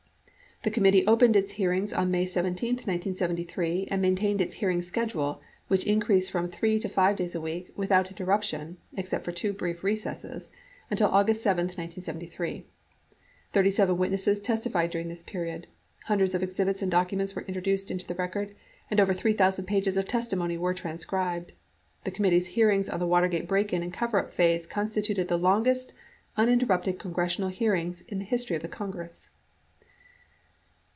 [0.63, 5.87] The committee opened its hearings on May 17, 1973, and maintained its hearing schedule, which
[5.87, 10.51] increased from 3 to 5 days a week, without interruption (except for two brief recesses)
[10.91, 12.67] until August 7, 1973.
[13.51, 15.65] Thirty seven witnesses testified during this period,
[16.03, 18.53] hundreds of exhibits and documents were introduced into the record,
[18.91, 21.53] and over 3,000 pages of testimony were transcribed.
[22.03, 25.39] The com mittee's hearings on the Watergate break in and coverup phase con stituted the
[25.39, 25.93] longest
[26.37, 29.31] uninterrupted congressional hearings in the history of the Congress.